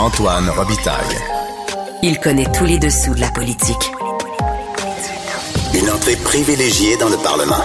Antoine 0.00 0.48
Robitaille. 0.48 1.18
Il 2.02 2.18
connaît 2.20 2.50
tous 2.56 2.64
les 2.64 2.78
dessous 2.78 3.14
de 3.14 3.20
la 3.20 3.30
politique. 3.32 3.92
Une 5.74 5.90
entrée 5.90 6.16
privilégiée 6.16 6.96
dans 6.96 7.10
le 7.10 7.18
Parlement. 7.18 7.62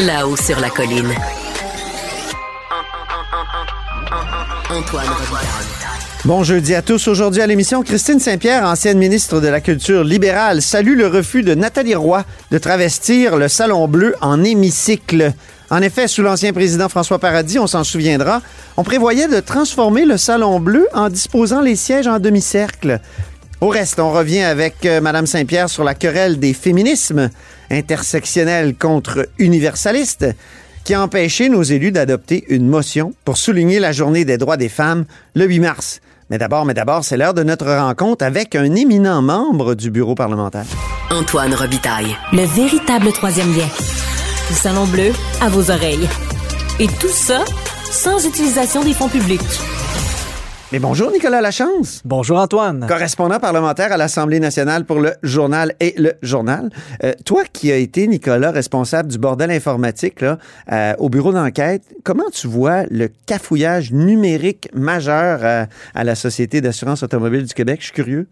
Là-haut 0.00 0.34
sur 0.34 0.58
la 0.58 0.68
colline. 0.68 1.14
Antoine 4.68 5.06
Robitaille. 5.06 5.68
Bon 6.24 6.42
jeudi 6.42 6.74
à 6.74 6.82
tous. 6.82 7.06
Aujourd'hui 7.06 7.40
à 7.40 7.46
l'émission, 7.46 7.84
Christine 7.84 8.18
Saint-Pierre, 8.18 8.64
ancienne 8.64 8.98
ministre 8.98 9.40
de 9.40 9.46
la 9.46 9.60
Culture 9.60 10.02
libérale, 10.02 10.60
salue 10.60 10.96
le 10.96 11.06
refus 11.06 11.44
de 11.44 11.54
Nathalie 11.54 11.94
Roy 11.94 12.24
de 12.50 12.58
travestir 12.58 13.36
le 13.36 13.46
Salon 13.46 13.86
Bleu 13.86 14.16
en 14.20 14.42
hémicycle. 14.42 15.34
En 15.70 15.82
effet, 15.82 16.08
sous 16.08 16.22
l'ancien 16.22 16.52
président 16.52 16.88
François 16.88 17.18
Paradis, 17.18 17.58
on 17.58 17.66
s'en 17.66 17.84
souviendra, 17.84 18.40
on 18.76 18.84
prévoyait 18.84 19.28
de 19.28 19.40
transformer 19.40 20.06
le 20.06 20.16
Salon 20.16 20.60
Bleu 20.60 20.86
en 20.94 21.10
disposant 21.10 21.60
les 21.60 21.76
sièges 21.76 22.06
en 22.06 22.18
demi-cercle. 22.18 23.00
Au 23.60 23.68
reste, 23.68 23.98
on 23.98 24.12
revient 24.12 24.42
avec 24.42 24.86
euh, 24.86 25.00
Mme 25.00 25.26
Saint-Pierre 25.26 25.68
sur 25.68 25.84
la 25.84 25.94
querelle 25.94 26.38
des 26.38 26.54
féminismes 26.54 27.28
intersectionnels 27.70 28.76
contre 28.76 29.28
universalistes 29.38 30.26
qui 30.84 30.94
a 30.94 31.02
empêché 31.02 31.48
nos 31.48 31.62
élus 31.62 31.92
d'adopter 31.92 32.44
une 32.48 32.68
motion 32.68 33.12
pour 33.24 33.36
souligner 33.36 33.78
la 33.78 33.92
journée 33.92 34.24
des 34.24 34.38
droits 34.38 34.56
des 34.56 34.70
femmes 34.70 35.04
le 35.34 35.44
8 35.44 35.58
mars. 35.58 36.00
Mais 36.30 36.38
d'abord, 36.38 36.64
mais 36.64 36.74
d'abord, 36.74 37.04
c'est 37.04 37.16
l'heure 37.16 37.34
de 37.34 37.42
notre 37.42 37.66
rencontre 37.66 38.24
avec 38.24 38.54
un 38.54 38.74
éminent 38.74 39.20
membre 39.20 39.74
du 39.74 39.90
bureau 39.90 40.14
parlementaire. 40.14 40.66
Antoine 41.10 41.54
Robitaille. 41.54 42.16
Le 42.32 42.44
véritable 42.44 43.12
troisième 43.12 43.52
lien. 43.54 43.68
Du 44.48 44.54
Salon 44.54 44.86
Bleu 44.86 45.10
à 45.40 45.48
vos 45.48 45.70
oreilles. 45.70 46.08
Et 46.80 46.86
tout 46.86 47.08
ça 47.08 47.44
sans 47.90 48.26
utilisation 48.26 48.82
des 48.84 48.92
fonds 48.92 49.08
publics. 49.08 49.40
Mais 50.70 50.78
bonjour 50.78 51.10
Nicolas 51.10 51.40
Lachance, 51.40 52.02
Bonjour 52.04 52.38
Antoine. 52.38 52.84
correspondant 52.86 53.38
parlementaire 53.40 53.90
à 53.90 53.96
l'Assemblée 53.96 54.38
nationale 54.38 54.84
pour 54.84 55.00
le 55.00 55.12
journal 55.22 55.72
et 55.80 55.94
le 55.96 56.12
journal. 56.20 56.68
Euh, 57.02 57.14
toi 57.24 57.44
qui 57.50 57.72
as 57.72 57.76
été, 57.78 58.06
Nicolas, 58.06 58.50
responsable 58.50 59.08
du 59.08 59.16
bordel 59.18 59.50
informatique 59.50 60.20
là, 60.20 60.36
euh, 60.70 60.92
au 60.98 61.08
bureau 61.08 61.32
d'enquête, 61.32 61.82
comment 62.04 62.28
tu 62.30 62.48
vois 62.48 62.82
le 62.90 63.08
cafouillage 63.24 63.92
numérique 63.92 64.68
majeur 64.74 65.38
euh, 65.42 65.64
à 65.94 66.04
la 66.04 66.14
Société 66.14 66.60
d'assurance 66.60 67.02
automobile 67.02 67.44
du 67.46 67.54
Québec? 67.54 67.78
Je 67.80 67.86
suis 67.86 67.94
curieux. 67.94 68.26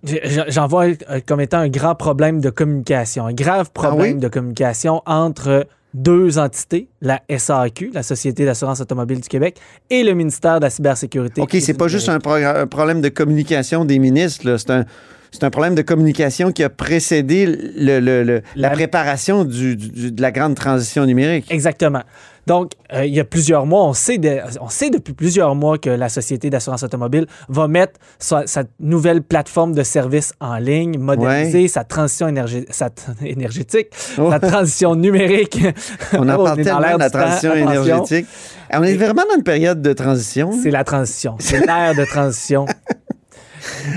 J'en 0.49 0.67
vois 0.67 0.89
comme 1.27 1.41
étant 1.41 1.59
un 1.59 1.69
grand 1.69 1.95
problème 1.95 2.43
de 2.43 2.51
communication, 2.51 3.25
un 3.27 3.33
grave 3.33 3.71
problème 3.73 4.01
Ah 4.11 4.15
oui? 4.17 4.21
de 4.21 4.29
communication 4.29 5.01
entre 5.07 5.67
deux 5.97 6.39
entités, 6.39 6.89
la 7.01 7.23
SAQ, 7.35 7.91
la 7.95 8.03
Société 8.03 8.45
d'assurance 8.45 8.81
automobile 8.81 9.21
du 9.21 9.29
Québec, 9.29 9.59
et 9.89 10.05
le 10.05 10.13
ministère 10.13 10.61
de 10.61 10.65
la 10.65 10.71
cybersécurité. 10.71 11.41
OK, 11.41 11.57
c'est 11.59 11.75
pas 11.75 11.89
juste 11.89 12.11
un, 12.11 12.19
un 12.23 12.67
problème 12.67 13.01
de 13.01 13.09
communication 13.09 13.85
des 13.85 13.99
ministres, 13.99 14.57
c'est 14.59 14.71
un... 14.71 14.85
C'est 15.33 15.45
un 15.45 15.51
problème 15.51 15.75
de 15.75 15.83
communication 15.83 16.53
qui 16.53 16.63
a 16.65 16.71
précédé 16.71 17.47
le- 17.47 18.01
le- 18.01 18.23
le- 18.23 18.43
la, 18.55 18.69
La- 18.69 18.71
préparation 18.71 19.45
du- 19.45 19.77
du- 19.77 20.13
de 20.13 20.23
la 20.23 20.31
grande 20.33 20.55
transition 20.55 21.05
numérique. 21.07 21.47
Exactement. 21.51 22.03
Donc, 22.47 22.73
euh, 22.93 23.05
il 23.05 23.13
y 23.13 23.19
a 23.19 23.25
plusieurs 23.25 23.67
mois, 23.67 23.83
on 23.87 23.93
sait, 23.93 24.19
de- 24.19 24.39
on 24.61 24.69
sait 24.69 24.89
depuis 24.89 25.13
plusieurs 25.15 25.57
mois 25.57 25.79
que 25.79 25.91
la 25.91 26.09
Société 26.09 26.49
d'assurance 26.49 26.85
automobile 26.85 27.27
va 27.49 27.67
mettre 27.67 27.95
sa, 28.21 28.47
sa 28.47 28.63
nouvelle 28.79 29.23
plateforme 29.23 29.75
de 29.75 29.83
services 29.83 30.33
en 30.41 30.57
ligne, 30.59 30.97
moderniser 30.97 31.63
Ouais. 31.63 31.69
sa 31.69 31.83
transition 31.83 32.33
sa 32.71 32.91
énergétique, 33.25 33.89
Oh. 34.17 34.31
sa 34.31 34.39
transition 34.39 34.95
numérique. 34.95 35.59
On 36.13 36.29
en 36.29 36.37
Oh, 36.39 36.45
parle 36.45 36.63
tellement 36.63 36.95
de 36.95 36.99
la 37.01 37.11
temps. 37.11 37.19
transition 37.19 37.55
énergétique. 37.55 38.27
On 38.73 38.83
est 38.85 38.95
vraiment 38.95 39.23
dans 39.29 39.37
une 39.39 39.43
période 39.43 39.83
de 39.83 39.93
transition. 39.93 40.53
C'est 40.63 40.71
la 40.71 40.85
transition. 40.85 41.35
C'est 41.41 41.67
l'ère 41.67 41.97
de 41.97 42.05
transition. 42.05 42.67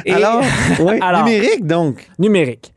Et- 0.06 0.14
Alors, 1.02 1.26
numérique 1.26 1.66
donc. 1.66 2.08
numérique. 2.20 2.74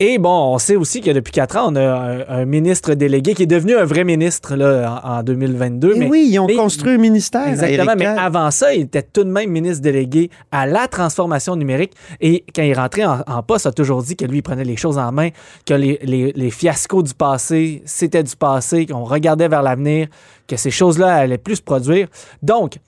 Et 0.00 0.18
bon, 0.18 0.54
on 0.54 0.58
sait 0.58 0.76
aussi 0.76 1.00
que 1.00 1.10
depuis 1.10 1.32
quatre 1.32 1.56
ans, 1.56 1.72
on 1.72 1.74
a 1.74 1.80
un, 1.82 2.20
un 2.28 2.44
ministre 2.44 2.94
délégué 2.94 3.34
qui 3.34 3.42
est 3.42 3.46
devenu 3.46 3.76
un 3.76 3.84
vrai 3.84 4.04
ministre 4.04 4.54
là, 4.54 5.00
en, 5.04 5.08
en 5.18 5.22
2022. 5.24 5.92
Eh 5.92 5.98
mais, 5.98 6.06
oui, 6.08 6.28
ils 6.30 6.38
ont 6.38 6.46
mais- 6.46 6.54
construit 6.54 6.92
un 6.92 6.98
ministère. 6.98 7.48
Exactement, 7.48 7.94
mais 7.98 8.06
avant 8.06 8.48
ça, 8.52 8.72
il 8.72 8.82
était 8.82 9.02
tout 9.02 9.24
de 9.24 9.28
même 9.28 9.50
ministre 9.50 9.82
délégué 9.82 10.30
à 10.52 10.68
la 10.68 10.86
transformation 10.86 11.56
numérique. 11.56 11.94
Et 12.20 12.44
quand 12.54 12.62
il 12.62 12.74
rentré 12.74 13.04
en, 13.04 13.22
en 13.26 13.42
poste, 13.42 13.64
il 13.64 13.68
a 13.68 13.72
toujours 13.72 14.00
dit 14.04 14.14
que 14.14 14.24
lui, 14.24 14.38
il 14.38 14.42
prenait 14.42 14.62
les 14.62 14.76
choses 14.76 14.98
en 14.98 15.10
main, 15.10 15.30
que 15.66 15.74
les, 15.74 15.98
les- 16.04 16.30
les 16.32 16.50
fiascos 16.52 17.02
du 17.02 17.14
passé, 17.14 17.82
c'était 17.84 18.22
du 18.22 18.36
passé, 18.36 18.86
qu'on 18.86 19.02
regardait 19.02 19.48
vers 19.48 19.62
l'avenir, 19.64 20.06
que 20.46 20.56
ces 20.56 20.70
choses-là 20.70 21.12
allaient 21.12 21.38
plus 21.38 21.56
se 21.56 21.62
produire. 21.62 22.06
Donc, 22.40 22.78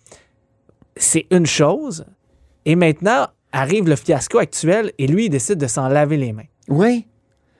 c'est 0.94 1.26
une 1.32 1.46
chose. 1.46 2.04
Et 2.66 2.76
maintenant, 2.76 3.26
arrive 3.53 3.88
le 3.88 3.97
fiasco 3.97 4.38
actuel 4.38 4.93
et 4.98 5.06
lui, 5.06 5.26
il 5.26 5.31
décide 5.31 5.59
de 5.59 5.66
s'en 5.66 5.88
laver 5.88 6.16
les 6.16 6.32
mains. 6.32 6.44
Oui, 6.69 7.06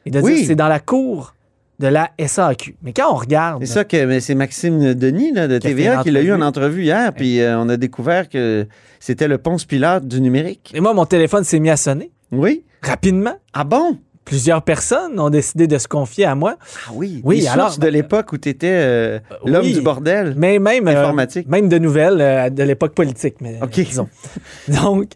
Et 0.07 0.11
de 0.11 0.21
Oui. 0.21 0.37
dire 0.37 0.47
c'est 0.47 0.55
dans 0.55 0.69
la 0.69 0.79
cour 0.81 1.35
de 1.79 1.87
la 1.87 2.11
SAQ. 2.19 2.77
Mais 2.83 2.93
quand 2.93 3.11
on 3.13 3.17
regarde. 3.17 3.65
c'est 3.65 3.73
ça 3.73 3.85
que 3.85 4.21
c'est 4.21 4.35
Maxime 4.35 4.95
Denis 4.95 5.33
là, 5.33 5.49
de 5.49 5.59
Qui 5.59 5.69
TVA 5.69 6.03
qui 6.03 6.11
l'a 6.11 6.21
eu 6.23 6.33
en 6.33 6.43
entrevue. 6.43 6.85
hier, 6.85 7.13
puis 7.15 7.41
euh, 7.41 7.59
on 7.59 7.69
a 7.71 7.77
découvert 7.79 8.29
que 8.29 8.67
c'était 9.01 9.29
le 9.29 9.39
Ponce 9.39 9.65
Pilate 9.65 10.07
du 10.07 10.21
numérique. 10.21 10.71
Et 10.75 10.81
moi, 10.81 10.93
mon 10.93 11.07
téléphone 11.07 11.43
s'est 11.43 11.59
mis 11.59 11.71
à 11.71 11.77
sonner 11.79 12.11
Oui. 12.33 12.65
rapidement. 12.83 13.35
Ah 13.55 13.65
bon? 13.65 13.99
Plusieurs 14.25 14.63
personnes 14.63 15.19
ont 15.19 15.31
décidé 15.31 15.67
de 15.67 15.77
se 15.79 15.89
confier 15.89 16.25
à 16.25 16.35
moi. 16.35 16.57
Ah 16.87 16.91
oui. 16.95 17.21
Oui, 17.25 17.41
Les 17.41 17.49
alors- 17.49 17.77
de 17.79 17.87
l'époque 17.89 18.33
où 18.33 18.39
tu 18.39 18.49
étais 18.51 19.21
l'homme 19.45 19.65
oui. 19.65 19.73
du 19.73 19.81
bordel. 19.81 20.35
Mais 20.37 20.59
même, 20.59 20.87
euh, 20.87 21.01
Informatique. 21.03 21.49
même 21.49 21.69
de 21.69 21.79
nouvelles 21.79 22.21
euh, 22.21 22.49
de 22.51 22.63
l'époque 22.63 22.95
politique. 22.95 23.37
Mais, 23.41 23.59
disons. 23.75 24.09
Donc, 24.69 25.13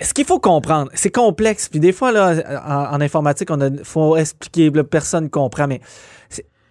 ce 0.00 0.12
qu'il 0.12 0.24
faut 0.24 0.40
comprendre, 0.40 0.90
c'est 0.94 1.10
complexe. 1.10 1.68
Puis 1.68 1.78
des 1.78 1.92
fois, 1.92 2.10
là, 2.10 2.34
en, 2.66 2.96
en 2.96 3.00
informatique, 3.00 3.50
il 3.50 3.80
faut 3.84 4.16
expliquer, 4.16 4.70
là, 4.70 4.82
personne 4.82 5.24
ne 5.24 5.28
comprend. 5.28 5.66
Mais 5.68 5.80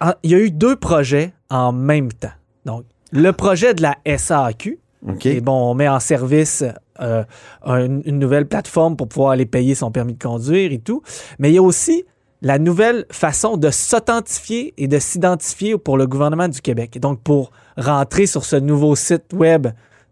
en- 0.01 0.13
il 0.23 0.31
y 0.31 0.35
a 0.35 0.39
eu 0.39 0.51
deux 0.51 0.75
projets 0.75 1.31
en 1.49 1.71
même 1.71 2.11
temps. 2.11 2.31
Donc, 2.65 2.83
le 3.13 3.31
projet 3.31 3.73
de 3.73 3.81
la 3.81 3.95
SAQ, 4.05 4.79
OK. 5.07 5.25
et 5.25 5.39
bon, 5.39 5.53
on 5.71 5.74
met 5.75 5.88
en 5.88 6.00
service 6.01 6.63
euh, 7.01 7.23
un- 7.63 8.01
une 8.03 8.19
nouvelle 8.19 8.47
plateforme 8.47 8.95
pour 8.95 9.07
pouvoir 9.07 9.31
aller 9.31 9.45
payer 9.45 9.75
son 9.75 9.91
permis 9.91 10.13
de 10.13 10.23
conduire 10.23 10.71
et 10.71 10.79
tout. 10.79 11.01
Mais 11.39 11.49
il 11.51 11.55
y 11.55 11.57
a 11.57 11.63
aussi 11.63 12.03
la 12.41 12.59
nouvelle 12.59 13.05
façon 13.11 13.57
de 13.57 13.71
s'authentifier 13.71 14.73
et 14.77 14.88
de 14.88 14.99
s'identifier 14.99 15.77
pour 15.77 15.97
le 15.97 16.05
gouvernement 16.07 16.47
du 16.47 16.61
Québec. 16.61 16.99
Donc, 16.99 17.21
pour 17.23 17.51
rentrer 17.77 18.27
sur 18.27 18.45
ce 18.45 18.55
nouveau 18.55 18.95
site 18.95 19.33
web 19.33 19.67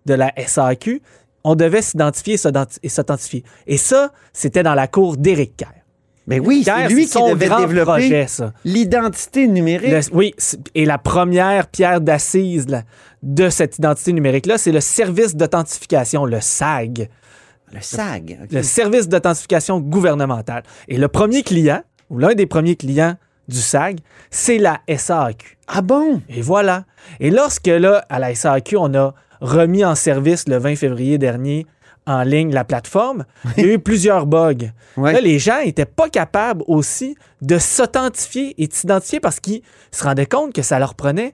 de 0.06 0.14
la 0.16 0.32
SAQ, 0.36 1.02
on 1.44 1.56
devait 1.56 1.84
s'identifier 1.84 2.34
et 2.34 2.38
s'identi- 2.38 2.80
et 2.82 2.90
s'authentifier. 2.90 3.44
Et 3.68 3.78
ça, 3.78 4.12
c'était 4.34 4.64
dans 4.64 4.74
la 4.74 4.88
cour 4.88 5.18
d'Éric 5.18 5.58
Kerr. 5.58 5.85
Mais 6.28 6.40
oui, 6.40 6.64
c'est 6.66 6.88
lui 6.90 7.06
qui 7.06 7.18
devait 7.22 7.50
développer 7.50 7.84
projet, 7.84 8.26
ça. 8.28 8.52
l'identité 8.64 9.48
numérique. 9.48 9.92
Le- 9.92 10.16
oui, 10.16 10.34
et 10.74 10.86
la 10.86 10.98
première 10.98 11.68
pierre 11.68 12.02
d'assise 12.02 12.68
là, 12.68 12.84
de 13.22 13.50
cette 13.50 13.78
identité 13.78 14.12
numérique-là, 14.14 14.58
c'est 14.58 14.72
le 14.72 14.82
service 14.82 15.36
d'authentification, 15.36 16.26
le 16.26 16.42
SAG, 16.42 17.10
Le 17.72 17.82
SAG. 17.82 18.40
OK. 18.44 18.52
le 18.52 18.64
service 18.64 19.08
d'authentification 19.08 19.80
gouvernementale. 19.80 20.64
Et 20.88 20.98
le 20.98 21.08
premier 21.08 21.44
client, 21.44 21.82
ou 22.10 22.18
l'un 22.20 22.34
des 22.34 22.46
premiers 22.46 22.76
clients 22.76 23.16
du 23.48 23.58
SAG, 23.58 23.98
c'est 24.32 24.58
la 24.58 24.80
SAQ. 24.88 25.58
Ah 25.68 25.82
bon? 25.82 26.22
Et 26.30 26.42
voilà. 26.42 26.86
Et 27.20 27.30
lorsque, 27.32 27.68
là, 27.68 28.04
à 28.10 28.20
la 28.20 28.34
SAQ, 28.34 28.78
on 28.78 28.94
a 28.96 29.14
remis 29.42 29.84
en 29.86 29.94
service 29.96 30.48
le 30.48 30.58
20 30.58 30.76
février 30.76 31.18
dernier 31.18 31.66
en 32.08 32.24
ligne 32.24 32.54
la 32.54 32.64
plateforme, 32.64 33.26
il 33.58 33.66
y 33.66 33.70
a 33.70 33.74
eu 33.74 33.80
plusieurs 33.80 34.26
bugs. 34.26 34.72
Ouais. 34.98 35.14
Là, 35.14 35.22
les 35.22 35.40
gens 35.40 35.64
n'étaient 35.64 35.86
pas 35.86 36.10
capables 36.10 36.64
aussi 36.68 37.16
de 37.42 37.58
s'authentifier 37.58 38.54
et 38.58 38.68
de 38.68 38.74
s'identifier 38.74 39.20
parce 39.20 39.40
qu'ils 39.40 39.62
se 39.92 40.04
rendaient 40.04 40.26
compte 40.26 40.54
que 40.54 40.62
ça 40.62 40.80
leur 40.80 40.96
prenait 40.96 41.34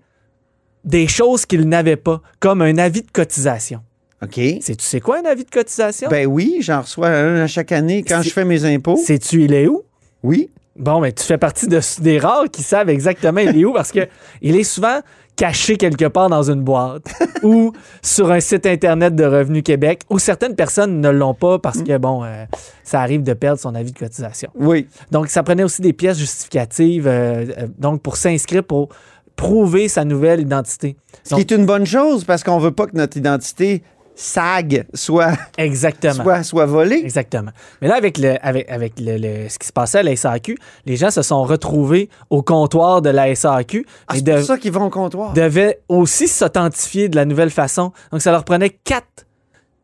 des 0.84 1.08
choses 1.08 1.46
qu'ils 1.46 1.68
n'avaient 1.68 1.96
pas, 1.96 2.22
comme 2.40 2.62
un 2.62 2.78
avis 2.78 3.02
de 3.02 3.12
cotisation. 3.12 3.82
OK. 4.24 4.40
C'est, 4.62 4.76
tu 4.76 4.86
sais 4.86 5.00
quoi 5.00 5.20
un 5.20 5.26
avis 5.26 5.46
de 5.46 5.50
cotisation? 5.50 6.10
Ben 6.10 6.28
oui, 6.28 6.58
j'en 6.62 6.82
reçois 6.82 7.10
un 7.10 7.42
à 7.42 7.48
chaque 7.48 7.72
année 7.72 8.04
quand 8.04 8.22
je 8.22 8.30
fais 8.30 8.46
mes 8.46 8.66
impôts. 8.66 8.98
Sais-tu 8.98 9.44
il 9.44 9.54
est 9.54 9.68
où? 9.68 9.84
Oui. 10.24 10.50
Bon, 10.76 11.02
mais 11.02 11.12
tu 11.12 11.24
fais 11.24 11.38
partie 11.38 11.68
de, 11.68 11.80
des 12.02 12.18
rares 12.18 12.50
qui 12.50 12.64
savent 12.64 12.90
exactement 12.90 13.42
il 13.42 13.60
est 13.60 13.66
où 13.66 13.74
parce 13.74 13.92
que 13.92 14.08
il 14.42 14.56
est 14.56 14.64
souvent 14.64 15.02
caché 15.42 15.76
quelque 15.76 16.06
part 16.06 16.30
dans 16.30 16.52
une 16.52 16.62
boîte 16.62 17.12
ou 17.44 17.74
sur 18.04 18.32
un 18.32 18.40
site 18.40 18.68
internet 18.68 19.16
de 19.16 19.24
Revenu 19.24 19.64
Québec 19.64 20.04
où 20.12 20.20
certaines 20.20 20.56
personnes 20.56 21.02
ne 21.02 21.10
l'ont 21.10 21.34
pas 21.34 21.58
parce 21.58 21.82
que, 21.82 21.98
bon, 21.98 22.24
euh, 22.24 22.46
ça 22.84 23.02
arrive 23.02 23.24
de 23.24 23.34
perdre 23.34 23.60
son 23.60 23.74
avis 23.74 23.92
de 23.92 23.98
cotisation. 23.98 24.52
Oui. 24.54 24.88
Donc, 25.10 25.30
ça 25.30 25.42
prenait 25.42 25.64
aussi 25.64 25.82
des 25.82 25.94
pièces 25.94 26.20
justificatives 26.20 27.08
euh, 27.08 27.46
euh, 27.58 27.68
donc 27.80 28.04
pour 28.04 28.18
s'inscrire, 28.18 28.64
pour 28.64 28.90
prouver 29.36 29.88
sa 29.88 30.06
nouvelle 30.06 30.42
identité. 30.42 30.96
Ce 31.24 31.34
qui 31.34 31.42
est 31.42 31.50
une 31.50 31.66
bonne 31.66 31.88
chose 31.88 32.24
parce 32.24 32.44
qu'on 32.44 32.60
veut 32.60 32.70
pas 32.70 32.86
que 32.86 32.96
notre 32.96 33.18
identité 33.18 33.82
SAG 34.16 34.86
soit, 34.94 35.32
Exactement. 35.58 36.24
soit, 36.24 36.44
soit 36.44 36.66
volée. 36.66 37.00
Exactement. 37.04 37.52
Mais 37.82 37.88
là, 37.88 37.96
avec, 37.96 38.18
le, 38.18 38.36
avec, 38.46 38.70
avec 38.70 38.94
le, 39.00 39.18
le- 39.18 39.50
ce 39.50 39.58
qui 39.58 39.68
se 39.68 39.74
passait 39.74 40.00
à 40.00 40.04
la 40.04 40.16
SAQ, 40.16 40.58
les 40.86 40.96
gens 40.98 41.10
se 41.12 41.22
sont 41.22 41.44
retrouvés 41.44 42.10
au 42.30 42.42
comptoir 42.44 43.02
de 43.02 43.10
la 43.10 43.34
SAQ 43.34 43.86
Ah, 44.08 44.14
c'est 44.16 44.24
pour 44.36 44.44
ça 44.44 44.58
qu'ils 44.58 44.72
vont 44.72 44.86
au 44.86 44.90
comptoir. 44.90 45.34
devaient 45.34 45.80
aussi 45.90 46.28
s'authentifier 46.28 47.10
de 47.10 47.16
la 47.16 47.26
nouvelle 47.26 47.50
façon. 47.52 47.92
Donc, 48.12 48.22
ça 48.22 48.32
leur 48.32 48.44
prenait 48.44 48.70
quatre, 48.70 49.26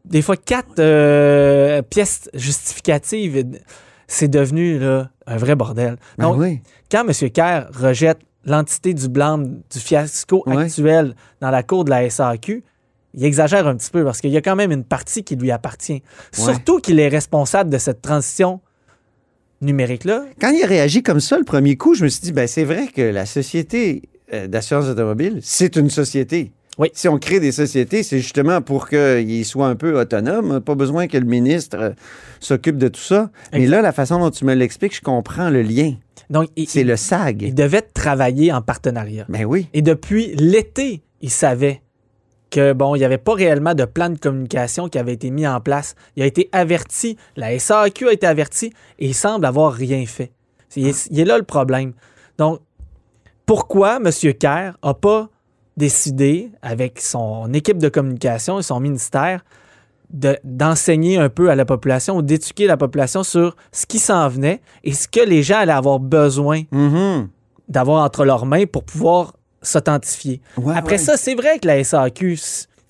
des 0.06 0.22
fois 0.22 0.38
quatre 0.38 0.80
euh, 0.80 1.82
pièces 1.82 2.30
justificatives. 2.34 3.46
C'est 4.08 4.28
devenu 4.30 4.80
là, 4.80 5.10
un 5.26 5.38
vrai 5.38 5.56
bordel. 5.56 5.98
Ben 6.18 6.26
Donc, 6.26 6.38
oui. 6.40 6.62
quand 6.92 7.06
M. 7.08 7.30
Kerr 7.32 7.68
rejette 7.74 8.20
l'entité 8.46 8.94
du 8.94 9.10
blâme 9.10 9.60
du 9.72 9.80
fiasco 9.80 10.44
actuel 10.48 11.16
dans 11.42 11.50
la 11.52 11.64
cour 11.64 11.84
de 11.84 11.90
la 11.90 12.10
SAQ, 12.10 12.64
il 13.14 13.24
exagère 13.26 13.68
un 13.68 13.76
petit 13.76 13.90
peu 13.92 14.04
parce 14.04 14.22
qu'il 14.22 14.30
y 14.32 14.38
a 14.38 14.42
quand 14.42 14.56
même 14.56 14.72
une 14.72 14.84
partie 14.84 15.24
qui 15.24 15.36
lui 15.36 15.52
appartient. 15.52 16.04
Surtout 16.32 16.80
qu'il 16.80 17.00
est 17.00 17.08
responsable 17.08 17.70
de 17.70 17.78
cette 17.78 18.02
transition 18.02 18.60
numérique-là. 19.62 20.26
Quand 20.40 20.50
il 20.52 20.64
a 20.64 20.68
réagi 20.68 21.02
comme 21.04 21.20
ça 21.20 21.38
le 21.38 21.44
premier 21.44 21.76
coup, 21.78 21.96
je 21.96 22.04
me 22.04 22.10
suis 22.10 22.22
dit, 22.22 22.32
ben 22.32 22.48
c'est 22.48 22.64
vrai 22.64 22.88
que 22.94 23.02
la 23.02 23.26
société 23.26 24.04
euh, 24.34 24.48
d'assurance 24.48 24.86
automobile, 24.88 25.40
c'est 25.42 25.76
une 25.78 25.90
société. 25.90 26.52
Oui. 26.78 26.90
Si 26.94 27.08
on 27.08 27.18
crée 27.18 27.40
des 27.40 27.52
sociétés, 27.52 28.04
c'est 28.04 28.20
justement 28.20 28.62
pour 28.62 28.88
qu'ils 28.88 29.46
soient 29.46 29.68
un 29.68 29.76
peu 29.76 30.00
autonomes. 30.00 30.60
Pas 30.60 30.76
besoin 30.76 31.08
que 31.08 31.18
le 31.18 31.26
ministre 31.26 31.78
euh, 31.80 31.90
s'occupe 32.40 32.78
de 32.78 32.88
tout 32.88 33.02
ça. 33.02 33.32
Mais 33.52 33.66
là, 33.66 33.82
la 33.82 33.92
façon 33.92 34.20
dont 34.20 34.30
tu 34.30 34.46
me 34.46 34.54
l'expliques, 34.54 34.96
je 34.96 35.02
comprends 35.02 35.50
le 35.50 35.64
lien. 35.64 35.96
Donc, 36.30 36.50
il, 36.56 36.68
C'est 36.70 36.82
il- 36.82 36.88
le 36.88 36.94
il 36.94 36.98
SAG. 37.00 37.54
devait 37.56 37.82
travailler 37.82 38.54
en 38.54 38.62
partenariat. 38.62 39.26
Ben 39.28 39.46
oui. 39.46 39.70
Et 39.74 39.82
depuis 39.82 40.36
l'été, 40.36 41.02
il 41.22 41.32
savait 41.32 41.82
que 42.50 42.74
bon, 42.74 42.96
il 42.96 43.00
n'y 43.00 43.06
avait 43.06 43.18
pas 43.18 43.34
réellement 43.34 43.74
de 43.74 43.86
plan 43.86 44.10
de 44.10 44.18
communication 44.18 44.88
qui 44.90 44.98
avait 44.98 45.14
été 45.14 45.30
mis 45.32 45.46
en 45.48 45.60
place. 45.60 45.96
Il 46.16 46.24
a 46.24 46.26
été 46.26 46.50
averti, 46.52 47.18
la 47.36 47.58
SAQ 47.60 48.08
a 48.08 48.14
été 48.14 48.26
avertie 48.28 48.72
et 49.00 49.08
il 49.08 49.14
semble 49.14 49.46
avoir 49.46 49.74
rien 49.74 50.06
fait. 50.06 50.32
C'est- 50.70 50.80
Il 50.82 50.88
est, 50.88 51.08
il 51.12 51.20
est 51.20 51.26
là 51.26 51.38
le 51.38 51.44
problème. 51.44 51.94
Donc, 52.38 52.60
pourquoi 53.46 53.98
M. 53.98 54.10
Kerr 54.40 54.74
n'a 54.84 54.94
pas 54.94 55.30
décidé, 55.78 56.52
avec 56.62 57.00
son 57.00 57.54
équipe 57.54 57.78
de 57.78 57.90
communication 57.90 58.60
et 58.60 58.64
son 58.64 58.80
ministère, 58.80 59.44
de- 60.10 60.38
d'enseigner 60.44 61.18
un 61.18 61.30
peu 61.30 61.50
à 61.50 61.56
la 61.56 61.66
population 61.66 62.18
ou 62.18 62.22
d'éduquer 62.22 62.66
la 62.66 62.78
population 62.78 63.24
sur 63.24 63.56
ce 63.72 63.86
qui 63.86 64.00
s'en 64.00 64.28
venait 64.30 64.62
et 64.84 64.94
ce 64.94 65.08
que 65.08 65.20
les 65.20 65.44
gens 65.44 65.58
allaient 65.58 65.72
avoir 65.74 66.00
besoin 66.00 66.64
Mhm. 66.72 67.28
d'avoir 67.68 68.04
entre 68.04 68.24
leurs 68.26 68.46
mains 68.46 68.66
pour 68.66 68.84
pouvoir 68.86 69.34
s'authentifier. 69.62 70.42
Ouais, 70.58 70.76
Après 70.76 70.94
ouais. 70.94 70.98
ça, 70.98 71.18
c'est 71.18 71.36
vrai 71.36 71.60
que 71.60 71.68
la 71.68 71.84
SAQ, 71.84 72.38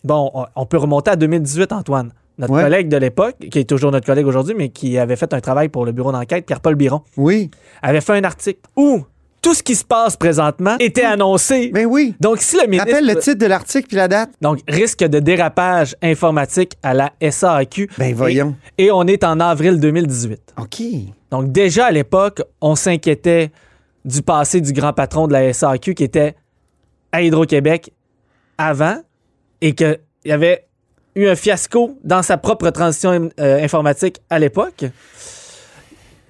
bon, 0.03 0.31
on- 0.55 0.65
peut 0.65 0.77
remonter 0.77 1.11
à 1.11 1.15
2018, 1.15 1.71
Antoine. 1.71 2.11
Notre 2.37 2.53
Ouais. 2.53 2.61
collègue 2.63 2.87
de 2.89 2.97
l'époque, 2.97 3.35
qui 3.51 3.59
est 3.59 3.63
toujours 3.67 3.91
notre 3.91 4.05
collègue 4.05 4.27
aujourd'hui, 4.27 4.53
mais 4.55 4.69
qui 4.69 4.97
avait 4.99 5.15
fait 5.15 5.33
un 5.33 5.39
travail 5.39 5.69
pour 5.69 5.85
le 5.85 5.91
bureau 5.91 6.11
d'enquête, 6.11 6.45
Pierre-Paul 6.45 6.75
Biron, 6.75 7.01
Oui. 7.17 7.49
avait 7.81 8.01
fait 8.01 8.13
un 8.13 8.23
article 8.23 8.59
où 8.75 9.03
tout 9.41 9.53
ce 9.55 9.63
qui 9.63 9.75
se 9.75 9.83
passe 9.85 10.17
présentement 10.17 10.75
était 10.79 11.03
annoncé. 11.03 11.71
Ben 11.73 11.85
oui. 11.87 12.13
Donc, 12.19 12.39
si 12.41 12.57
le 12.57 12.67
ministre... 12.67 12.91
Rappelle 12.91 13.07
le 13.07 13.15
titre 13.15 13.39
de 13.39 13.45
l'article 13.47 13.87
puis 13.87 13.97
la 13.97 14.07
date. 14.07 14.29
Donc, 14.41 14.59
risque 14.67 15.03
de 15.03 15.19
dérapage 15.19 15.95
informatique 16.03 16.73
à 16.83 16.93
la 16.93 17.11
SAQ. 17.21 17.89
Ben 17.97 18.13
voyons. 18.13 18.55
Et, 18.77 18.85
et 18.85 18.91
on 18.91 19.03
est 19.07 19.23
en 19.23 19.39
avril 19.39 19.79
2018. 19.79 20.53
OK. 20.61 20.81
Donc 21.31 21.51
déjà 21.51 21.87
à 21.87 21.91
l'époque, 21.91 22.41
on 22.61 22.75
s'inquiétait 22.75 23.51
du 24.05 24.21
passé 24.21 24.61
du 24.61 24.73
grand 24.73 24.93
patron 24.93 25.27
de 25.27 25.33
la 25.33 25.51
SAQ 25.53 25.93
qui 25.95 26.03
était 26.03 26.35
à 27.17 27.21
Hydro-Québec 27.23 27.91
avant 28.59 28.97
et 29.61 29.73
qu'il 29.73 29.97
y 30.25 30.31
avait 30.31 30.67
eu 31.15 31.27
un 31.27 31.35
fiasco 31.35 31.97
dans 32.03 32.21
sa 32.21 32.37
propre 32.37 32.69
transition 32.69 33.29
euh, 33.39 33.63
informatique 33.63 34.21
à 34.29 34.37
l'époque. 34.37 34.85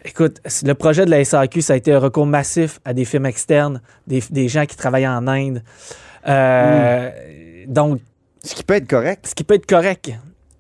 Écoute, 0.06 0.40
le 0.64 0.74
projet 0.74 1.04
de 1.06 1.12
la 1.12 1.24
SAQ, 1.26 1.62
ça 1.62 1.74
a 1.74 1.76
été 1.76 1.92
un 1.92 2.00
recours 2.00 2.26
massif 2.26 2.80
à 2.86 2.94
des 2.94 3.04
firmes 3.04 3.26
externes, 3.26 3.82
des, 4.08 4.24
des 4.30 4.48
gens 4.48 4.66
qui 4.66 4.78
travaillaient 4.78 5.08
en 5.10 5.28
Inde. 5.28 5.62
Euh, 6.28 7.10
Donc, 7.68 8.00
Ce 8.44 8.56
qui 8.56 8.64
peut 8.64 8.76
être 8.76 8.88
correct. 8.88 9.28
ce 9.28 9.36
qui 9.36 9.44
peut 9.44 9.56
être 9.56 9.66
correct. 9.66 10.12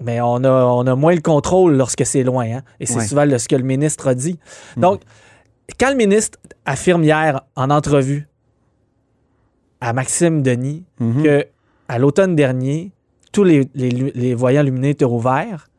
Mais 0.01 0.19
on 0.19 0.43
a, 0.43 0.49
on 0.51 0.85
a 0.85 0.95
moins 0.95 1.15
le 1.15 1.21
contrôle 1.21 1.75
lorsque 1.77 2.05
c'est 2.05 2.23
loin. 2.23 2.45
hein. 2.57 2.61
Et 2.81 2.85
c'est 2.85 2.97
Ouais. 2.97 3.07
souvent 3.07 3.23
le- 3.23 3.37
ce 3.37 3.47
que 3.47 3.55
le 3.55 3.63
ministre 3.63 4.07
a 4.09 4.13
dit. 4.15 4.37
Donc, 4.75 5.01
quand 5.79 5.89
le 5.89 5.95
ministre 5.95 6.37
affirme 6.65 7.03
hier 7.05 7.41
en 7.55 7.69
entrevue 7.69 8.27
à 9.81 9.93
Maxime 9.93 10.41
Denis 10.41 10.83
Mhm. 10.99 11.23
que 11.23 11.45
à 11.87 11.99
l'automne 11.99 12.35
dernier, 12.35 12.91
tous 13.31 13.43
les, 13.43 13.67
les 13.75 14.33
voyants 14.33 14.63
lumineux 14.63 14.89
étaient 14.89 15.05
ouverts, 15.05 15.69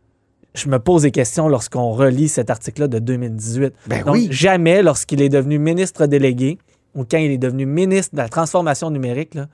je 0.55 0.69
me 0.69 0.79
pose 0.79 1.03
des 1.03 1.11
questions 1.11 1.49
lorsqu'on 1.49 1.91
relit 1.93 2.29
cet 2.29 2.50
article-là 2.50 2.89
de 2.89 2.99
2018. 2.99 3.73
Ben 3.87 4.05
Donc, 4.05 4.15
oui. 4.15 4.29
jamais 4.31 4.83
lorsqu'il 4.83 5.21
est 5.23 5.29
devenu 5.29 5.59
ministre 5.59 6.06
délégué 6.06 6.59
ou 6.95 7.05
quand 7.05 7.19
il 7.19 7.31
est 7.31 7.39
devenu 7.39 7.67
ministre 7.67 8.15
de 8.15 8.21
la 8.21 8.29
transformation 8.29 8.91
numérique, 8.91 9.35
là, 9.35 9.47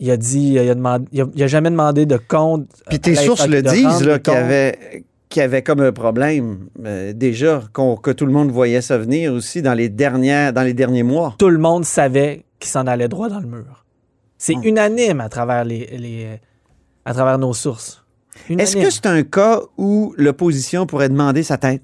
il 0.00 0.10
a 0.10 0.16
dit, 0.16 0.50
il 0.52 0.58
a, 0.58 0.74
demandé, 0.74 1.06
il 1.12 1.22
a, 1.22 1.26
il 1.34 1.42
a 1.42 1.46
jamais 1.48 1.70
demandé 1.70 2.06
de 2.06 2.16
compte. 2.16 2.66
Puis 2.88 3.00
tes 3.00 3.14
la 3.14 3.22
sources 3.22 3.48
le 3.48 3.62
disent, 3.62 3.98
qu'il 4.22 4.32
y 4.32 4.36
avait, 4.36 5.04
qu'il 5.28 5.40
y 5.40 5.44
avait 5.44 5.62
comme 5.62 5.80
un 5.80 5.92
problème 5.92 6.68
euh, 6.84 7.12
déjà, 7.12 7.62
que 7.74 8.10
tout 8.12 8.26
le 8.26 8.32
monde 8.32 8.50
voyait 8.50 8.80
ça 8.80 8.96
venir 8.98 9.32
aussi 9.32 9.60
dans 9.62 9.74
les, 9.74 9.88
dernières, 9.88 10.52
dans 10.52 10.62
les 10.62 10.74
derniers 10.74 11.02
mois. 11.02 11.34
Tout 11.38 11.50
le 11.50 11.58
monde 11.58 11.84
savait 11.84 12.44
qu'il 12.58 12.70
s'en 12.70 12.86
allait 12.86 13.08
droit 13.08 13.28
dans 13.28 13.40
le 13.40 13.46
mur. 13.46 13.84
C'est 14.38 14.54
Hmm. 14.54 14.64
unanime 14.64 15.20
à 15.20 15.28
travers, 15.28 15.64
les, 15.64 15.86
les- 15.98 16.40
à 17.04 17.12
travers 17.12 17.38
nos 17.38 17.52
sources. 17.54 18.04
Est-ce 18.48 18.76
que 18.76 18.88
c'est 18.90 19.06
un 19.06 19.22
cas 19.24 19.60
où 19.76 20.14
l'opposition 20.16 20.86
pourrait 20.86 21.08
demander 21.08 21.42
sa 21.42 21.58
tête 21.58 21.82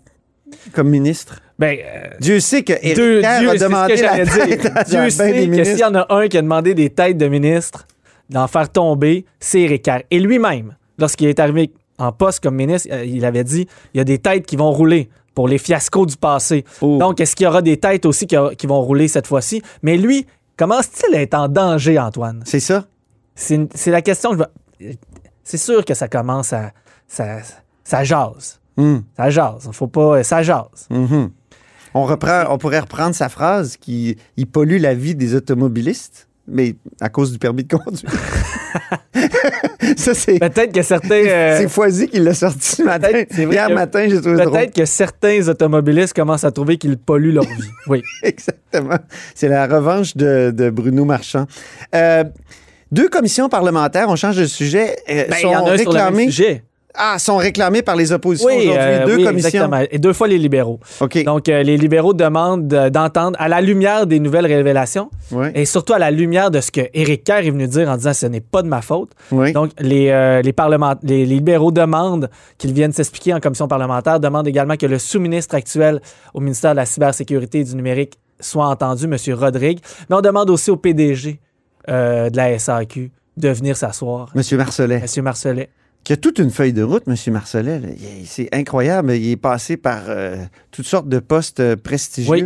comme 0.72 0.88
ministre? 0.88 1.40
Ben, 1.58 1.76
euh, 1.78 2.08
Dieu 2.20 2.40
sait 2.40 2.62
que 2.62 2.72
Éric 2.72 2.94
Dieu, 2.94 3.24
a 3.24 3.56
demandé 3.56 3.96
la 3.96 4.24
tête 4.24 4.60
dire. 4.60 4.72
à 4.74 4.84
Dieu 4.84 5.10
sait 5.10 5.46
que 5.48 5.64
s'il 5.64 5.78
y 5.78 5.84
en 5.84 5.94
a 5.94 6.06
un 6.14 6.28
qui 6.28 6.38
a 6.38 6.42
demandé 6.42 6.74
des 6.74 6.90
têtes 6.90 7.18
de 7.18 7.26
ministres, 7.28 7.86
d'en 8.30 8.46
faire 8.46 8.70
tomber, 8.70 9.24
c'est 9.40 9.60
Éric 9.62 9.82
Kerr. 9.82 10.02
Et 10.10 10.18
lui-même, 10.20 10.76
lorsqu'il 10.98 11.28
est 11.28 11.38
arrivé 11.40 11.72
en 11.98 12.12
poste 12.12 12.42
comme 12.42 12.56
ministre, 12.56 12.88
euh, 12.92 13.04
il 13.04 13.24
avait 13.24 13.44
dit 13.44 13.66
il 13.94 13.98
y 13.98 14.00
a 14.00 14.04
des 14.04 14.18
têtes 14.18 14.46
qui 14.46 14.56
vont 14.56 14.70
rouler 14.72 15.08
pour 15.34 15.48
les 15.48 15.58
fiascos 15.58 16.06
du 16.06 16.16
passé. 16.16 16.64
Oh. 16.80 16.98
Donc, 16.98 17.20
est-ce 17.20 17.34
qu'il 17.34 17.44
y 17.44 17.48
aura 17.48 17.60
des 17.62 17.76
têtes 17.78 18.06
aussi 18.06 18.26
qui, 18.26 18.36
qui 18.56 18.66
vont 18.66 18.80
rouler 18.80 19.08
cette 19.08 19.26
fois-ci? 19.26 19.62
Mais 19.82 19.96
lui, 19.96 20.26
commence-t-il 20.56 21.14
à 21.16 21.20
être 21.22 21.34
en 21.34 21.48
danger, 21.48 21.98
Antoine? 21.98 22.42
C'est 22.46 22.60
ça? 22.60 22.84
C'est 23.34 23.66
la 23.88 24.00
question. 24.02 24.30
que 24.36 24.44
je 24.80 24.86
vais- 24.88 24.98
C'est 25.42 25.56
sûr 25.58 25.84
que 25.84 25.94
ça 25.94 26.06
commence 26.08 26.52
à. 26.52 26.72
Ça, 27.08 27.38
ça 27.82 28.04
jase. 28.04 28.60
Hum, 28.76 29.02
Ça 29.16 29.28
jase. 29.30 29.68
Faut 29.72 29.88
pas. 29.88 30.22
Ça 30.24 30.42
jase. 30.42 30.86
mhm. 30.90 31.30
On, 31.96 32.04
reprend, 32.04 32.44
on 32.48 32.58
pourrait 32.58 32.80
reprendre 32.80 33.14
sa 33.14 33.28
phrase 33.28 33.76
qui 33.76 34.16
il 34.36 34.46
pollue 34.48 34.78
la 34.80 34.94
vie 34.94 35.14
des 35.14 35.34
automobilistes, 35.36 36.28
mais 36.46 36.74
à 37.00 37.08
cause 37.08 37.32
du 37.32 37.38
permis 37.38 37.64
de 37.64 37.76
conduire. 37.76 38.10
ça, 39.96 40.14
c'est. 40.14 40.38
Peut-être 40.38 40.72
que 40.72 40.82
certains. 40.82 41.14
euh, 41.26 41.58
C'est 41.60 41.68
Foisy 41.68 42.08
qui 42.08 42.18
l'a 42.18 42.34
sorti 42.34 42.76
ce 42.76 42.82
matin. 42.82 43.08
peut-être, 43.08 43.28
c'est 43.34 43.44
vrai 43.44 43.54
Hier 43.54 43.68
que- 43.68 43.74
matin, 43.74 44.06
j'ai 44.08 44.20
trouvé. 44.20 44.44
Peut-être 44.44 44.74
que 44.74 44.84
certains 44.84 45.48
automobilistes 45.48 46.14
commencent 46.14 46.44
à 46.44 46.50
trouver 46.50 46.76
qu'ils 46.76 46.96
polluent 46.98 47.32
leur 47.32 47.44
vie. 47.44 47.70
Oui. 47.86 48.02
Exactement. 48.22 48.98
C'est 49.34 49.48
la 49.48 49.66
revanche 49.66 50.16
de, 50.16 50.50
de 50.54 50.70
Bruno 50.70 51.04
Marchand. 51.04 51.46
Euh, 51.94 52.24
deux 52.92 53.08
commissions 53.08 53.48
parlementaires, 53.48 54.06
on 54.08 54.16
change 54.16 54.36
de 54.36 54.46
sujet, 54.46 54.96
euh, 55.10 55.24
Ben, 55.28 55.36
sont 55.40 55.50
y 55.52 55.56
en 55.56 55.66
a 55.66 55.72
un 55.72 55.78
sur 55.78 55.90
le 55.92 55.96
même 55.98 56.04
réclamées. 56.06 56.24
sujet. 56.26 56.62
Ah, 56.96 57.18
sont 57.18 57.36
réclamés 57.36 57.82
par 57.82 57.96
les 57.96 58.12
oppositions 58.12 58.46
Oui, 58.48 58.68
aujourd'hui. 58.68 58.78
euh, 58.78 59.06
Deux 59.06 59.16
oui, 59.16 59.24
commissions. 59.24 59.48
exactement. 59.48 59.84
Et 59.90 59.98
deux 59.98 60.12
fois 60.12 60.28
les 60.28 60.38
libéraux. 60.38 60.78
OK. 61.00 61.24
Donc, 61.24 61.48
euh, 61.48 61.62
les 61.64 61.76
libéraux 61.76 62.14
demandent 62.14 62.68
de- 62.68 62.88
d'entendre, 62.88 63.36
à 63.40 63.48
la 63.48 63.60
lumière 63.60 64.06
des 64.06 64.20
nouvelles 64.20 64.46
révélations, 64.46 65.10
Oui. 65.32 65.48
et 65.56 65.64
surtout 65.64 65.92
à 65.92 65.98
la 65.98 66.12
lumière 66.12 66.52
de 66.52 66.60
ce 66.60 66.70
que 66.70 66.82
Éric 66.94 67.24
Kerr 67.24 67.38
est 67.46 67.50
venu 67.50 67.66
dire 67.66 67.88
en 67.88 67.96
disant 67.96 68.12
ce 68.12 68.26
n'est 68.26 68.40
pas 68.40 68.62
de 68.62 68.68
ma 68.68 68.80
faute. 68.80 69.10
Oui. 69.32 69.52
Donc, 69.52 69.70
les, 69.80 70.10
euh, 70.10 70.40
les, 70.42 70.52
parlement- 70.52 70.94
les, 71.02 71.26
les 71.26 71.34
libéraux 71.34 71.72
demandent 71.72 72.30
qu'ils 72.58 72.72
viennent 72.72 72.92
s'expliquer 72.92 73.34
en 73.34 73.40
commission 73.40 73.66
parlementaire, 73.66 74.20
demandent 74.20 74.46
également 74.46 74.76
que 74.76 74.86
le 74.86 75.00
sous-ministre 75.00 75.56
actuel 75.56 76.00
au 76.32 76.38
ministère 76.40 76.72
de 76.72 76.76
la 76.76 76.86
Cybersécurité 76.86 77.58
et 77.58 77.64
du 77.64 77.74
Numérique 77.74 78.18
soit 78.38 78.66
entendu, 78.66 79.06
M. 79.06 79.16
Rodrigue. 79.34 79.80
Mais 80.08 80.14
on 80.16 80.20
demande 80.20 80.48
aussi 80.48 80.70
au 80.70 80.76
PDG 80.76 81.40
euh, 81.88 82.30
de 82.30 82.36
la 82.36 82.56
SAQ 82.58 83.10
de 83.36 83.48
venir 83.48 83.76
s'asseoir, 83.76 84.28
Monsieur 84.36 84.56
Marcelet. 84.56 85.02
M. 85.16 85.22
Marcelet. 85.24 85.68
Qui 86.04 86.12
a 86.12 86.16
toute 86.16 86.38
une 86.38 86.50
feuille 86.50 86.72
de 86.72 86.82
route, 86.82 87.04
M. 87.06 87.16
Marcelet. 87.32 87.80
C'est 88.26 88.48
incroyable. 88.54 89.12
Il 89.12 89.30
est 89.30 89.36
passé 89.36 89.76
par 89.76 90.02
euh, 90.08 90.36
toutes 90.70 90.86
sortes 90.86 91.08
de 91.08 91.18
postes 91.18 91.60
euh, 91.60 91.76
prestigieux. 91.76 92.32
Oui. 92.32 92.44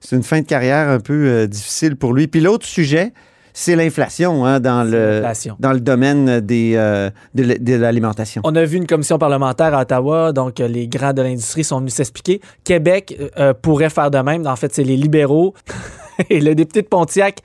C'est 0.00 0.16
une 0.16 0.22
fin 0.22 0.40
de 0.40 0.46
carrière 0.46 0.88
un 0.88 1.00
peu 1.00 1.26
euh, 1.26 1.46
difficile 1.46 1.96
pour 1.96 2.12
lui. 2.12 2.26
Puis 2.26 2.40
l'autre 2.40 2.66
sujet, 2.66 3.12
c'est 3.52 3.76
l'inflation 3.76 4.44
hein, 4.44 4.60
dans, 4.60 4.84
le, 4.84 5.22
dans 5.58 5.72
le 5.72 5.80
domaine 5.80 6.40
des, 6.40 6.72
euh, 6.76 7.10
de 7.34 7.74
l'alimentation. 7.74 8.42
On 8.44 8.54
a 8.54 8.64
vu 8.64 8.78
une 8.78 8.86
commission 8.86 9.18
parlementaire 9.18 9.74
à 9.74 9.82
Ottawa, 9.82 10.32
donc 10.32 10.58
les 10.58 10.88
grands 10.88 11.12
de 11.12 11.22
l'industrie 11.22 11.64
sont 11.64 11.78
venus 11.80 11.94
s'expliquer. 11.94 12.40
Québec 12.64 13.16
euh, 13.38 13.52
pourrait 13.54 13.90
faire 13.90 14.10
de 14.10 14.18
même. 14.18 14.46
En 14.46 14.56
fait, 14.56 14.74
c'est 14.74 14.84
les 14.84 14.96
libéraux 14.96 15.54
et 16.30 16.40
le 16.40 16.54
député 16.54 16.82
de 16.82 16.88
Pontiac, 16.88 17.40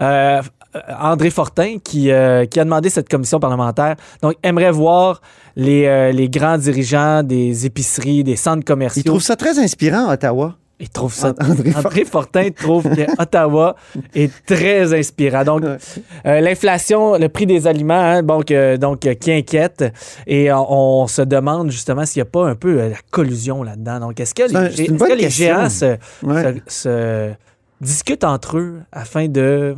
euh, 0.00 0.42
André 1.00 1.30
Fortin, 1.30 1.76
qui, 1.82 2.10
euh, 2.10 2.46
qui 2.46 2.58
a 2.60 2.64
demandé 2.64 2.90
cette 2.90 3.08
commission 3.08 3.38
parlementaire. 3.40 3.96
Donc, 4.22 4.34
aimerait 4.42 4.70
voir 4.72 5.20
les, 5.56 5.86
euh, 5.86 6.12
les 6.12 6.28
grands 6.28 6.58
dirigeants 6.58 7.22
des 7.22 7.66
épiceries, 7.66 8.24
des 8.24 8.36
centres 8.36 8.64
commerciaux. 8.64 9.02
Il 9.04 9.08
trouve 9.08 9.22
ça 9.22 9.36
très 9.36 9.58
inspirant, 9.58 10.10
Ottawa. 10.12 10.54
Il 10.80 10.88
trouve 10.88 11.14
ça. 11.14 11.32
André 11.40 11.72
André 11.76 12.04
Fortin 12.04 12.50
trouve 12.50 12.82
que 12.82 13.02
Ottawa 13.22 13.76
est 14.12 14.30
très 14.44 14.92
inspirant. 14.92 15.44
Donc, 15.44 15.62
Ouais. 15.62 15.76
euh, 16.26 16.40
l'inflation, 16.40 17.16
le 17.16 17.28
prix 17.28 17.46
des 17.46 17.68
aliments, 17.68 17.94
hein, 17.94 18.22
donc, 18.24 18.50
euh, 18.50 18.76
donc 18.76 19.06
euh, 19.06 19.14
qui 19.14 19.30
inquiète. 19.30 19.84
Et 20.26 20.52
on, 20.52 21.02
on 21.02 21.06
se 21.06 21.22
demande 21.22 21.70
justement 21.70 22.04
s'il 22.04 22.20
n'y 22.22 22.28
a 22.28 22.30
pas 22.30 22.48
un 22.48 22.56
peu 22.56 22.80
euh, 22.80 22.88
la 22.90 22.96
collusion 23.12 23.62
là-dedans. 23.62 24.00
Donc, 24.00 24.18
est-ce 24.18 24.34
que 24.34 24.48
C'est 24.48 24.56
un- 24.56 24.68
les, 24.68 24.88
bonne 24.88 25.08
que 25.08 25.14
les 25.14 25.30
géants 25.30 25.70
se, 25.70 25.96
Ouais. 26.24 26.54
se- 26.66 26.80
se 26.82 27.30
discutent 27.80 28.24
entre 28.24 28.58
eux 28.58 28.80
afin 28.90 29.28
de 29.28 29.76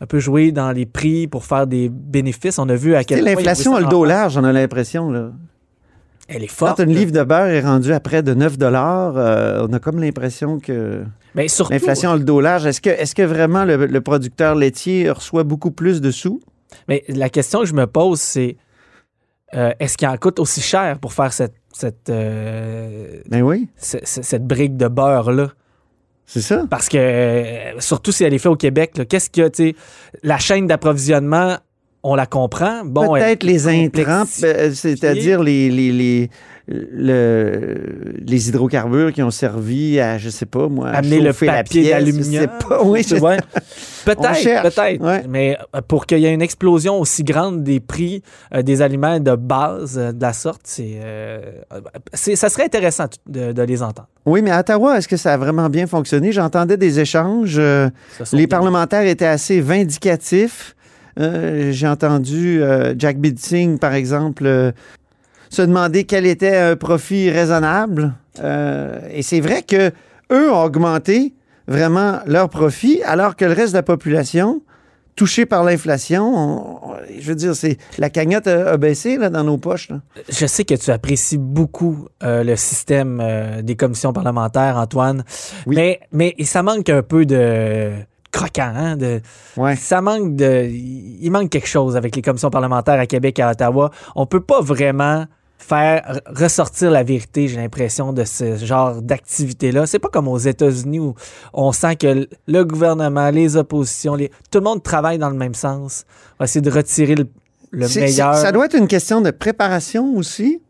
un 0.00 0.06
peu 0.06 0.18
jouer 0.18 0.52
dans 0.52 0.72
les 0.72 0.86
prix 0.86 1.26
pour 1.26 1.44
faire 1.44 1.66
des 1.66 1.88
bénéfices? 1.88 2.58
On 2.58 2.68
a 2.68 2.74
vu 2.74 2.94
à 2.94 3.04
quel 3.04 3.20
point 3.20 3.30
L'inflation 3.34 3.74
a 3.76 3.80
le 3.80 3.86
dos 3.86 4.04
large, 4.04 4.34
j'en 4.34 4.44
ai 4.48 4.52
l'impression. 4.52 5.10
là. 5.10 5.32
Elle 6.28 6.42
est 6.42 6.48
Quand 6.48 6.66
forte. 6.66 6.80
une 6.80 6.92
livre 6.92 7.12
de 7.12 7.22
beurre 7.22 7.46
est 7.46 7.60
rendue 7.60 7.92
à 7.92 8.00
près 8.00 8.22
de 8.22 8.34
9 8.34 8.56
euh, 8.60 9.66
on 9.68 9.72
a 9.72 9.78
comme 9.78 10.00
l'impression 10.00 10.58
que 10.58 11.04
surtout, 11.46 11.72
l'inflation 11.72 12.10
a 12.10 12.16
le 12.16 12.24
dos 12.24 12.40
large. 12.40 12.66
Est-ce 12.66 12.80
que, 12.80 12.90
est 12.90 13.14
que 13.14 13.22
vraiment 13.22 13.64
le, 13.64 13.86
le 13.86 14.00
producteur 14.00 14.56
laitier 14.56 15.08
reçoit 15.10 15.44
beaucoup 15.44 15.70
plus 15.70 16.00
de 16.00 16.10
sous? 16.10 16.40
Mais 16.88 17.04
la 17.08 17.28
question 17.28 17.60
que 17.60 17.66
je 17.66 17.74
me 17.74 17.86
pose, 17.86 18.20
c'est 18.20 18.56
euh, 19.54 19.70
est-ce 19.78 19.96
qu'il 19.96 20.08
en 20.08 20.16
coûte 20.16 20.40
aussi 20.40 20.60
cher 20.60 20.98
pour 20.98 21.12
faire 21.12 21.32
cette, 21.32 21.54
cette, 21.72 22.10
euh, 22.10 23.20
Ben 23.30 23.42
oui, 23.42 23.68
ce- 23.76 23.98
ce- 24.02 24.22
cette 24.22 24.44
brique 24.44 24.76
de 24.76 24.88
beurre-là? 24.88 25.50
C'est 26.26 26.40
ça? 26.40 26.64
Parce 26.68 26.88
que, 26.88 26.98
euh, 26.98 27.80
surtout 27.80 28.10
si 28.10 28.24
elle 28.24 28.34
est 28.34 28.38
faite 28.38 28.52
au 28.52 28.56
Québec, 28.56 29.00
qu'est-ce 29.08 29.30
que, 29.30 29.48
tu 29.48 29.74
la 30.22 30.38
chaîne 30.38 30.66
d'approvisionnement, 30.66 31.56
on 32.08 32.14
la 32.14 32.26
comprend. 32.26 32.84
Bon, 32.84 33.14
Peut-être 33.14 33.42
les 33.42 33.66
intrants, 33.68 34.24
euh, 34.44 34.70
c'est-à-dire 34.72 35.42
les, 35.42 35.70
les, 35.70 35.92
les, 35.92 36.30
le- 36.68 38.14
les 38.26 38.48
hydrocarbures 38.48 39.12
qui 39.12 39.22
ont 39.22 39.30
servi 39.30 40.00
à, 40.00 40.18
je 40.18 40.28
sais 40.30 40.46
pas 40.46 40.68
moi, 40.68 40.88
à 40.88 40.98
amener 40.98 41.20
le 41.20 41.32
papier 41.32 41.90
d'aluminium. 41.90 42.44
Je 42.44 42.62
sais 42.62 42.68
pas, 42.68 42.82
oui, 42.82 43.04
je- 43.08 43.16
Ouais. 43.16 43.38
Peut-être, 44.04 44.62
peut-être. 44.62 45.02
ouais. 45.04 45.24
Mais 45.28 45.56
euh, 45.74 45.80
pour 45.86 46.06
qu'il 46.06 46.18
y 46.18 46.26
ait 46.26 46.32
une 46.34 46.42
explosion 46.42 47.00
aussi 47.00 47.24
grande 47.24 47.64
des 47.64 47.80
prix 47.80 48.22
euh, 48.54 48.62
des 48.62 48.80
aliments 48.82 49.18
de 49.18 49.34
base 49.34 49.98
euh, 49.98 50.12
de 50.12 50.22
la 50.22 50.32
sorte, 50.32 50.60
c'est, 50.64 50.98
euh, 51.02 51.40
ça 52.14 52.48
serait 52.48 52.64
intéressant 52.64 53.06
de, 53.26 53.50
de 53.52 53.62
les 53.62 53.82
entendre. 53.82 54.08
oui, 54.26 54.42
mais 54.42 54.50
à 54.52 54.60
Ottawa, 54.60 54.98
est-ce 54.98 55.08
que 55.08 55.16
ça 55.16 55.32
a 55.34 55.36
vraiment 55.36 55.68
bien 55.68 55.86
fonctionné? 55.88 56.30
J'entendais 56.30 56.76
des 56.76 57.00
échanges. 57.00 57.60
les 58.32 58.46
parlementaires 58.46 59.02
étaient 59.06 59.24
assez 59.26 59.60
vindicatifs. 59.60 60.75
Euh, 61.18 61.72
J'ai 61.72 61.88
entendu 61.88 62.62
euh, 62.62 62.94
Jack 62.98 63.18
Bidsing, 63.18 63.78
par 63.78 63.94
exemple, 63.94 64.44
euh, 64.46 64.72
se 65.50 65.62
demander 65.62 66.04
quel 66.04 66.26
était 66.26 66.56
un 66.56 66.76
profit 66.76 67.30
raisonnable. 67.30 68.14
Euh, 68.42 68.98
et 69.10 69.22
c'est 69.22 69.40
vrai 69.40 69.62
que 69.62 69.90
eux 70.32 70.52
ont 70.52 70.62
augmenté 70.62 71.34
vraiment 71.68 72.18
leur 72.26 72.48
profit, 72.48 73.02
alors 73.04 73.36
que 73.36 73.44
le 73.44 73.52
reste 73.52 73.72
de 73.72 73.78
la 73.78 73.82
population, 73.82 74.60
touchée 75.14 75.46
par 75.46 75.64
l'inflation, 75.64 76.24
on- 76.36 76.90
on- 76.90 76.96
je 77.18 77.26
veux 77.28 77.34
dire, 77.34 77.56
c'est 77.56 77.78
la 77.98 78.10
cagnotte 78.10 78.46
a, 78.46 78.72
a 78.72 78.76
baissé 78.76 79.16
là, 79.16 79.30
dans 79.30 79.44
nos 79.44 79.56
poches. 79.56 79.88
là. 79.88 80.00
Je 80.28 80.44
sais 80.46 80.64
que 80.64 80.74
tu 80.74 80.90
apprécies 80.90 81.38
beaucoup 81.38 82.06
euh, 82.22 82.44
le 82.44 82.54
système 82.56 83.20
euh, 83.22 83.62
des 83.62 83.76
commissions 83.76 84.12
parlementaires, 84.12 84.76
Antoine. 84.76 85.24
Oui. 85.66 85.74
Mais, 85.76 86.00
mais 86.12 86.34
ça 86.44 86.62
manque 86.62 86.90
un 86.90 87.02
peu 87.02 87.24
de 87.24 87.92
croquant. 88.36 88.72
hein, 88.74 88.96
de, 88.96 89.20
Ouais. 89.56 89.76
Ça 89.76 90.00
manque 90.00 90.36
de. 90.36 90.68
Il 90.70 91.30
manque 91.30 91.50
quelque 91.50 91.68
chose 91.68 91.96
avec 91.96 92.14
les 92.16 92.22
commissions 92.22 92.50
parlementaires 92.50 92.98
à 93.00 93.06
Québec 93.06 93.38
et 93.38 93.42
à 93.42 93.50
Ottawa. 93.50 93.90
On 94.14 94.26
peut 94.26 94.40
pas 94.40 94.60
vraiment 94.60 95.26
faire 95.58 96.20
ressortir 96.26 96.90
la 96.90 97.02
vérité, 97.02 97.48
j'ai 97.48 97.56
l'impression, 97.56 98.12
de 98.12 98.24
ce 98.24 98.56
genre 98.56 99.00
d'activité-là. 99.00 99.86
C'est 99.86 99.98
pas 99.98 100.10
comme 100.10 100.28
aux 100.28 100.38
États-Unis 100.38 101.00
où 101.00 101.14
on 101.54 101.72
sent 101.72 101.96
que 101.96 102.28
le 102.46 102.64
gouvernement, 102.64 103.30
les 103.30 103.56
oppositions, 103.56 104.14
les... 104.14 104.30
tout 104.50 104.58
le 104.58 104.64
monde 104.64 104.82
travaille 104.82 105.18
dans 105.18 105.30
le 105.30 105.36
même 105.36 105.54
sens. 105.54 106.04
On 106.34 106.36
va 106.40 106.44
essayer 106.44 106.60
de 106.60 106.70
retirer 106.70 107.14
le, 107.14 107.26
meilleur. 107.72 108.36
Ça 108.36 108.52
doit 108.52 108.66
être 108.66 108.76
une 108.76 108.86
question 108.86 109.20
de 109.22 109.30
préparation 109.30 110.14
aussi. 110.16 110.60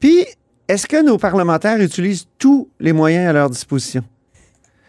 Puis, 0.00 0.26
est-ce 0.68 0.86
que 0.86 1.02
nos 1.02 1.18
parlementaires 1.18 1.80
utilisent 1.80 2.26
tous 2.38 2.68
les 2.80 2.92
moyens 2.92 3.30
à 3.30 3.32
leur 3.32 3.48
disposition? 3.48 4.02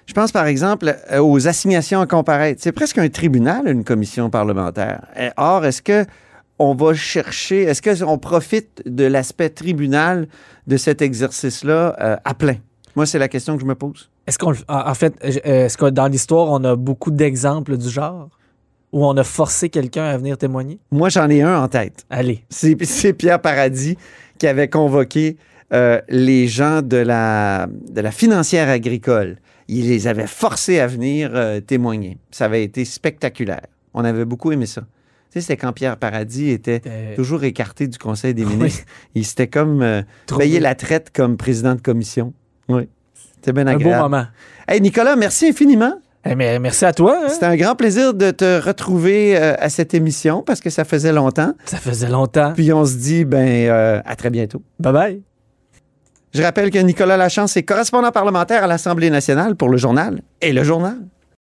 Je 0.05 0.13
pense 0.13 0.31
par 0.31 0.47
exemple 0.47 0.95
euh, 1.11 1.19
aux 1.19 1.47
assignations 1.47 2.01
à 2.01 2.07
comparaître. 2.07 2.61
C'est 2.61 2.71
presque 2.71 2.97
un 2.97 3.09
tribunal, 3.09 3.67
une 3.67 3.83
commission 3.83 4.29
parlementaire. 4.29 5.05
Or, 5.37 5.65
est-ce 5.65 5.81
que 5.81 6.05
on 6.59 6.75
va 6.75 6.93
chercher, 6.93 7.63
est-ce 7.63 7.81
qu'on 7.81 8.17
profite 8.17 8.83
de 8.85 9.05
l'aspect 9.05 9.49
tribunal 9.49 10.27
de 10.67 10.77
cet 10.77 11.01
exercice-là 11.01 11.95
euh, 11.99 12.15
à 12.23 12.33
plein? 12.33 12.57
Moi, 12.95 13.05
c'est 13.05 13.19
la 13.19 13.27
question 13.27 13.55
que 13.55 13.61
je 13.61 13.65
me 13.65 13.75
pose. 13.75 14.09
Est-ce 14.27 14.37
qu'on, 14.37 14.53
en 14.69 14.93
fait, 14.93 15.15
euh, 15.23 15.65
est-ce 15.65 15.77
que 15.77 15.89
dans 15.89 16.07
l'histoire, 16.07 16.49
on 16.51 16.63
a 16.63 16.75
beaucoup 16.75 17.11
d'exemples 17.11 17.77
du 17.77 17.89
genre? 17.89 18.29
Où 18.91 19.03
on 19.03 19.17
a 19.17 19.23
forcé 19.23 19.69
quelqu'un 19.69 20.03
à 20.03 20.17
venir 20.17 20.37
témoigner? 20.37 20.77
Moi, 20.91 21.09
j'en 21.09 21.27
ai 21.27 21.41
un 21.41 21.63
en 21.63 21.67
tête. 21.67 22.05
Allez. 22.11 22.45
C'est 22.49 22.77
c'est 22.85 23.13
Pierre 23.13 23.41
Paradis 23.41 23.97
qui 24.37 24.45
avait 24.45 24.67
convoqué 24.67 25.37
euh, 25.73 25.99
les 26.09 26.47
gens 26.47 26.83
de 26.83 26.97
la, 26.97 27.65
de 27.89 28.01
la 28.01 28.11
financière 28.11 28.69
agricole. 28.69 29.37
Il 29.67 29.87
les 29.89 30.07
avait 30.07 30.27
forcés 30.27 30.79
à 30.79 30.87
venir 30.87 31.31
euh, 31.33 31.59
témoigner. 31.61 32.17
Ça 32.31 32.45
avait 32.45 32.63
été 32.63 32.85
spectaculaire. 32.85 33.65
On 33.93 34.03
avait 34.03 34.25
beaucoup 34.25 34.51
aimé 34.51 34.65
ça. 34.65 34.81
Tu 35.31 35.39
sais, 35.39 35.41
c'était 35.41 35.57
quand 35.57 35.73
Pierre 35.73 35.97
Paradis 35.97 36.49
était 36.49 36.81
Euh, 36.85 37.15
toujours 37.15 37.43
écarté 37.43 37.87
du 37.87 37.97
Conseil 37.97 38.33
des 38.33 38.45
Oui. 38.45 38.55
ministres. 38.55 38.83
Il 39.15 39.25
s'était 39.25 39.47
comme 39.47 39.81
euh, 39.81 40.01
payé 40.37 40.59
la 40.59 40.75
traite 40.75 41.09
comme 41.13 41.37
président 41.37 41.75
de 41.75 41.81
commission. 41.81 42.33
Oui. 42.69 42.87
C'était 43.35 43.53
bien 43.53 43.65
un 43.67 43.73
beau 43.73 43.79
agréable. 43.81 44.03
moment. 44.03 44.25
Hey, 44.67 44.79
Nicolas, 44.81 45.15
merci 45.15 45.47
infiniment. 45.47 45.93
Eh, 46.25 46.35
mais 46.35 46.57
merci 46.59 46.85
à 46.85 46.93
toi. 46.93 47.19
hein. 47.25 47.29
C'était 47.29 47.47
un 47.47 47.57
grand 47.57 47.75
plaisir 47.75 48.13
de 48.13 48.31
te 48.31 48.61
retrouver 48.65 49.35
euh, 49.37 49.55
à 49.59 49.69
cette 49.69 49.93
émission 49.93 50.41
parce 50.41 50.61
que 50.61 50.69
ça 50.69 50.85
faisait 50.85 51.11
longtemps. 51.11 51.53
Ça 51.65 51.77
faisait 51.77 52.09
longtemps. 52.09 52.53
Puis 52.53 52.71
on 52.71 52.85
se 52.85 52.95
dit, 52.95 53.25
ben, 53.25 53.69
à 54.05 54.15
très 54.15 54.29
bientôt. 54.29 54.61
Bye 54.79 54.93
bye. 54.93 55.32
Je 56.33 56.41
rappelle 56.41 56.71
que 56.71 56.79
Nicolas 56.79 57.15
Lachance 57.15 57.55
est 57.57 57.63
correspondant 57.63 58.11
parlementaire 58.11 58.63
à 58.63 58.67
l'Assemblée 58.67 59.11
nationale 59.11 59.55
pour 59.55 59.69
le 59.69 59.77
journal 59.77 60.21
et 60.41 60.51
le 60.51 60.63
journal. 60.63 60.97